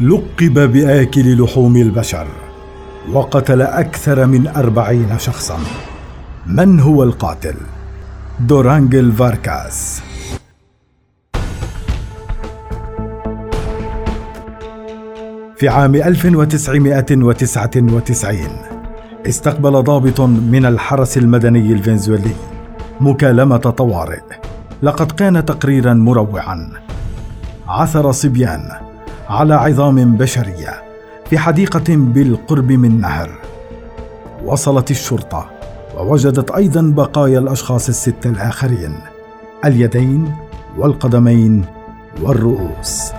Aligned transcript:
لقب 0.00 0.72
بآكل 0.72 1.42
لحوم 1.42 1.76
البشر 1.76 2.26
وقتل 3.12 3.62
أكثر 3.62 4.26
من 4.26 4.46
أربعين 4.46 5.18
شخصا. 5.18 5.58
من 6.46 6.80
هو 6.80 7.02
القاتل؟ 7.02 7.54
دورانجل 8.40 9.12
فاركاس. 9.12 10.02
في 15.56 15.68
عام 15.68 15.94
1999 15.94 18.38
استقبل 19.28 19.82
ضابط 19.82 20.20
من 20.20 20.66
الحرس 20.66 21.18
المدني 21.18 21.72
الفنزويلي 21.72 22.34
مكالمة 23.00 23.56
طوارئ. 23.56 24.22
لقد 24.82 25.12
كان 25.12 25.44
تقريرا 25.44 25.94
مروعا. 25.94 26.70
عثر 27.68 28.12
صبيان 28.12 28.87
على 29.28 29.54
عظام 29.54 30.16
بشرية 30.16 30.82
في 31.30 31.38
حديقة 31.38 31.84
بالقرب 31.88 32.72
من 32.72 33.00
نهر. 33.00 33.30
وصلت 34.44 34.90
الشرطة 34.90 35.50
ووجدت 35.96 36.50
أيضا 36.50 36.82
بقايا 36.96 37.38
الأشخاص 37.38 37.88
الستة 37.88 38.30
الآخرين 38.30 38.94
اليدين 39.64 40.34
والقدمين 40.76 41.64
والرؤوس. 42.22 43.12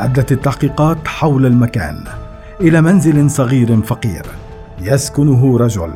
أدت 0.00 0.32
التحقيقات 0.32 1.08
حول 1.08 1.46
المكان 1.46 2.04
إلى 2.60 2.80
منزل 2.80 3.30
صغير 3.30 3.82
فقير 3.82 4.26
يسكنه 4.80 5.58
رجل 5.58 5.92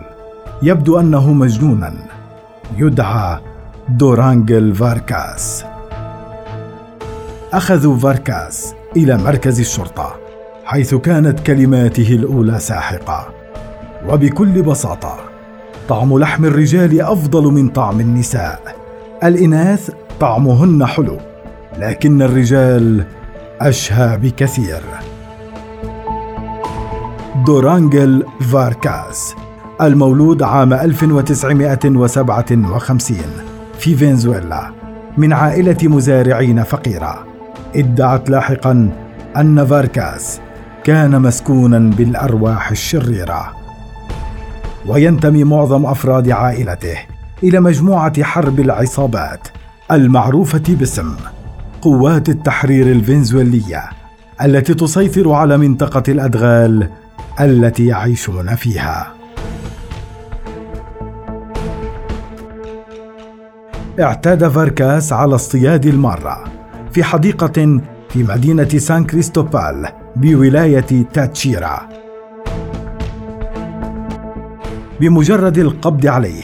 يبدو 0.62 1.00
أنه 1.00 1.32
مجنونا 1.32 1.94
يدعى 2.76 3.38
دورانجل 3.88 4.74
فاركاس. 4.74 5.64
أخذوا 7.52 7.96
فاركاس 7.96 8.74
إلى 8.96 9.16
مركز 9.16 9.60
الشرطة 9.60 10.16
حيث 10.64 10.94
كانت 10.94 11.40
كلماته 11.40 12.12
الأولى 12.12 12.58
ساحقة. 12.58 13.28
وبكل 14.08 14.62
بساطة 14.62 15.16
طعم 15.88 16.18
لحم 16.18 16.44
الرجال 16.44 17.00
أفضل 17.00 17.44
من 17.44 17.68
طعم 17.68 18.00
النساء. 18.00 18.76
الإناث 19.24 19.90
طعمهن 20.20 20.86
حلو 20.86 21.16
لكن 21.78 22.22
الرجال 22.22 23.04
أشهى 23.60 24.18
بكثير. 24.18 24.82
دورانجل 27.46 28.26
فاركاس 28.52 29.34
المولود 29.80 30.42
عام 30.42 30.72
1957 30.72 33.18
في 33.78 33.94
فنزويلا 33.94 34.70
من 35.16 35.32
عائلة 35.32 35.76
مزارعين 35.82 36.62
فقيرة. 36.62 37.25
ادعت 37.76 38.30
لاحقا 38.30 38.90
أن 39.36 39.66
فاركاس 39.66 40.40
كان 40.84 41.22
مسكونا 41.22 41.78
بالأرواح 41.78 42.70
الشريرة. 42.70 43.52
وينتمي 44.86 45.44
معظم 45.44 45.86
أفراد 45.86 46.30
عائلته 46.30 46.98
إلى 47.42 47.60
مجموعة 47.60 48.22
حرب 48.22 48.60
العصابات 48.60 49.48
المعروفة 49.90 50.62
باسم 50.68 51.16
قوات 51.82 52.28
التحرير 52.28 52.86
الفنزويلية 52.86 53.84
التي 54.42 54.74
تسيطر 54.74 55.32
على 55.32 55.56
منطقة 55.56 56.02
الأدغال 56.08 56.88
التي 57.40 57.86
يعيشون 57.86 58.54
فيها. 58.54 59.06
اعتاد 64.00 64.48
فاركاس 64.48 65.12
على 65.12 65.34
اصطياد 65.34 65.86
المارة 65.86 66.55
في 66.96 67.04
حديقة 67.04 67.80
في 68.08 68.22
مدينة 68.22 68.68
سان 68.68 69.04
كريستوبال 69.04 69.88
بولاية 70.16 71.04
تاتشيرا. 71.12 71.88
بمجرد 75.00 75.58
القبض 75.58 76.06
عليه 76.06 76.42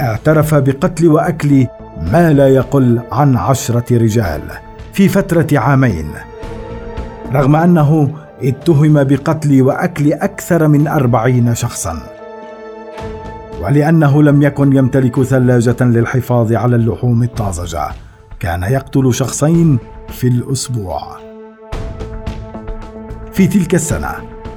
اعترف 0.00 0.54
بقتل 0.54 1.08
وأكل 1.08 1.66
ما 2.12 2.32
لا 2.32 2.48
يقل 2.48 3.00
عن 3.12 3.36
عشرة 3.36 3.98
رجال 3.98 4.40
في 4.92 5.08
فترة 5.08 5.58
عامين. 5.58 6.08
رغم 7.32 7.56
أنه 7.56 8.10
اتهم 8.42 9.04
بقتل 9.04 9.62
وأكل 9.62 10.12
أكثر 10.12 10.68
من 10.68 10.86
أربعين 10.86 11.54
شخصاً. 11.54 11.98
ولأنه 13.62 14.22
لم 14.22 14.42
يكن 14.42 14.76
يمتلك 14.76 15.22
ثلاجة 15.22 15.76
للحفاظ 15.80 16.52
على 16.52 16.76
اللحوم 16.76 17.22
الطازجة 17.22 17.88
كان 18.42 18.62
يقتل 18.62 19.14
شخصين 19.14 19.78
في 20.12 20.28
الأسبوع. 20.28 21.16
في 23.32 23.46
تلك 23.46 23.74
السنة 23.74 24.10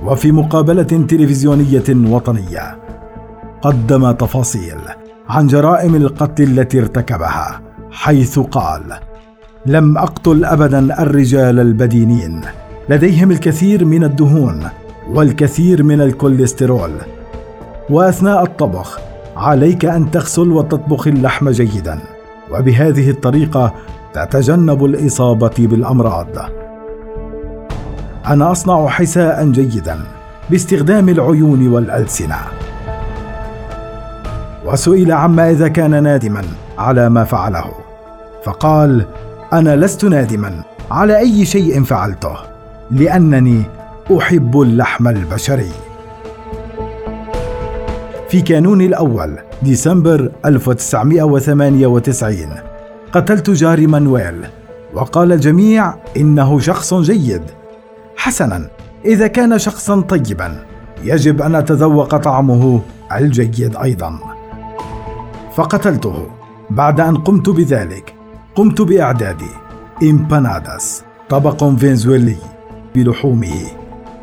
وفي 0.05 0.31
مقابلة 0.31 0.83
تلفزيونية 0.83 1.83
وطنية 1.89 2.77
قدم 3.61 4.11
تفاصيل 4.11 4.77
عن 5.29 5.47
جرائم 5.47 5.95
القتل 5.95 6.43
التي 6.43 6.79
ارتكبها 6.79 7.61
حيث 7.91 8.39
قال 8.39 8.81
لم 9.65 9.97
أقتل 9.97 10.45
ابدا 10.45 11.03
الرجال 11.03 11.59
البدينين 11.59 12.41
لديهم 12.89 13.31
الكثير 13.31 13.85
من 13.85 14.03
الدهون 14.03 14.67
والكثير 15.09 15.83
من 15.83 16.01
الكوليسترول. 16.01 16.91
وأثناء 17.89 18.43
الطبخ 18.43 18.99
عليك 19.35 19.85
أن 19.85 20.11
تغسل 20.11 20.51
وتطبخ 20.51 21.07
اللحم 21.07 21.49
جيدا 21.49 21.99
وبهذه 22.51 23.09
الطريقة 23.09 23.73
تتجنب 24.15 24.85
الإصابة 24.85 25.53
بالأمراض. 25.59 26.27
أنا 28.27 28.51
أصنع 28.51 28.87
حساء 28.87 29.45
جيدا 29.45 29.99
باستخدام 30.49 31.09
العيون 31.09 31.67
والألسنة. 31.67 32.35
وسئل 34.65 35.11
عما 35.11 35.51
إذا 35.51 35.67
كان 35.67 36.03
نادما 36.03 36.41
على 36.77 37.09
ما 37.09 37.23
فعله. 37.23 37.65
فقال 38.43 39.05
أنا 39.53 39.75
لست 39.75 40.05
نادما 40.05 40.63
على 40.91 41.17
أي 41.17 41.45
شيء 41.45 41.83
فعلته 41.83 42.35
لأنني 42.91 43.61
أحب 44.17 44.61
اللحم 44.61 45.07
البشري. 45.07 45.71
في 48.29 48.41
كانون 48.41 48.81
الأول 48.81 49.37
ديسمبر 49.63 50.31
1998 50.45 52.74
قتلت 53.15 53.49
جاري 53.49 53.87
مانويل 53.87 54.45
وقال 54.93 55.31
الجميع 55.31 55.93
إنه 56.17 56.59
شخص 56.59 56.93
جيد. 56.93 57.41
حسنا 58.17 58.69
إذا 59.05 59.27
كان 59.27 59.59
شخصا 59.59 60.01
طيبا 60.01 60.65
يجب 61.03 61.41
أن 61.41 61.55
أتذوق 61.55 62.17
طعمه 62.17 62.81
الجيد 63.17 63.75
أيضا. 63.75 64.19
فقتلته. 65.55 66.27
بعد 66.69 66.99
أن 66.99 67.17
قمت 67.17 67.49
بذلك 67.49 68.13
قمت 68.55 68.81
بإعداد 68.81 69.41
إمباناداس 70.03 71.03
طبق 71.29 71.63
فنزويلي 71.63 72.37
بلحومه 72.95 73.65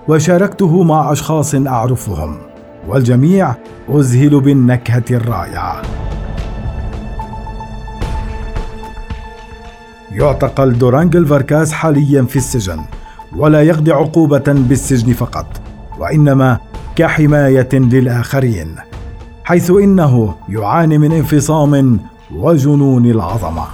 وشاركته 0.09 0.83
مع 0.83 1.13
أشخاص 1.13 1.55
أعرفهم 1.55 2.39
والجميع 2.89 3.55
أذهل 3.89 4.41
بالنكهة 4.41 5.05
الرائعة. 5.11 5.83
يعتقل 10.15 10.79
دورانجل 10.79 11.27
فاركاس 11.27 11.73
حاليا 11.73 12.23
في 12.23 12.37
السجن 12.37 12.81
ولا 13.37 13.63
يقضي 13.63 13.93
عقوبة 13.93 14.45
بالسجن 14.47 15.13
فقط 15.13 15.47
وإنما 15.99 16.59
كحماية 16.97 17.69
للآخرين 17.73 18.75
حيث 19.45 19.71
إنه 19.71 20.35
يعاني 20.49 20.99
من 20.99 21.13
انفصام 21.13 22.01
وجنون 22.35 23.07
العظمة. 23.07 23.65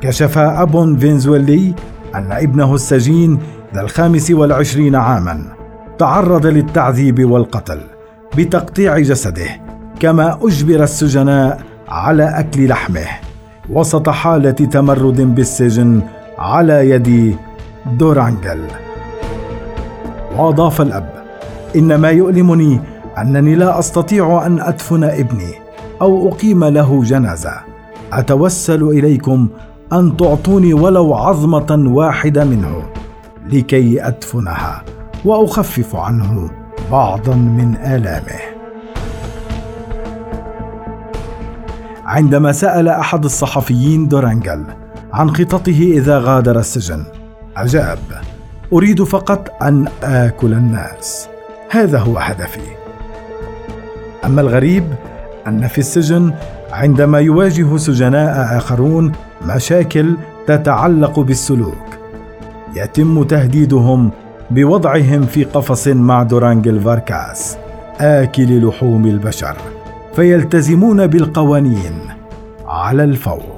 كشف 0.00 0.38
أب 0.38 1.00
فنزويلي 1.00 1.74
أن 2.14 2.32
ابنه 2.32 2.74
السجين 2.74 3.38
ذا 3.74 3.80
الخامس 3.80 4.30
والعشرين 4.30 4.94
عاما 4.94 5.44
تعرض 5.98 6.46
للتعذيب 6.46 7.30
والقتل 7.30 7.80
بتقطيع 8.36 8.98
جسده 8.98 9.48
كما 10.00 10.38
أجبر 10.42 10.82
السجناء 10.82 11.75
على 11.88 12.24
أكل 12.38 12.68
لحمه 12.68 13.06
وسط 13.70 14.08
حالة 14.08 14.50
تمرد 14.50 15.20
بالسجن 15.34 16.00
على 16.38 16.90
يد 16.90 17.36
دورانجل. 17.92 18.60
وأضاف 20.36 20.80
الأب 20.80 21.24
ان 21.76 21.94
ما 21.94 22.10
يؤلمني 22.10 22.80
أنني 23.18 23.54
لا 23.54 23.78
أستطيع 23.78 24.46
أن 24.46 24.60
أدفن 24.60 25.04
ابني 25.04 25.54
أو 26.00 26.28
أقيم 26.28 26.64
له 26.64 27.02
جنازة. 27.02 27.52
أتوسل 28.12 28.82
إليكم 28.82 29.48
أن 29.92 30.16
تعطوني 30.16 30.74
ولو 30.74 31.14
عظمة 31.14 31.84
واحدة 31.86 32.44
منه 32.44 32.82
لكي 33.52 34.06
أدفنها 34.06 34.82
وأخفف 35.24 35.96
عنه 35.96 36.50
بعضا 36.92 37.34
من 37.34 37.76
آلامه. 37.76 38.55
عندما 42.06 42.52
سأل 42.52 42.88
أحد 42.88 43.24
الصحفيين 43.24 44.08
دورانجل 44.08 44.64
عن 45.12 45.30
خططه 45.30 45.80
إذا 45.82 46.18
غادر 46.18 46.58
السجن. 46.58 47.04
أجاب 47.56 47.98
أريد 48.72 49.02
فقط 49.02 49.62
أن 49.62 49.88
آكل 50.02 50.52
الناس. 50.52 51.28
هذا 51.70 51.98
هو 51.98 52.18
هدفي. 52.18 52.60
أما 54.24 54.40
الغريب 54.40 54.84
أن 55.46 55.66
في 55.66 55.78
السجن 55.78 56.32
عندما 56.72 57.20
يواجه 57.20 57.76
سجناء 57.76 58.56
آخرون 58.56 59.12
مشاكل 59.46 60.16
تتعلق 60.46 61.20
بالسلوك 61.20 61.86
يتم 62.76 63.22
تهديدهم 63.22 64.10
بوضعهم 64.50 65.26
في 65.26 65.44
قفص 65.44 65.88
مع 65.88 66.22
دورانجل 66.22 66.80
فاركاس 66.80 67.56
آكل 68.00 68.68
لحوم 68.68 69.06
البشر. 69.06 69.56
فيلتزمون 70.16 71.06
بالقوانين 71.06 71.98
على 72.66 73.04
الفور. 73.04 73.55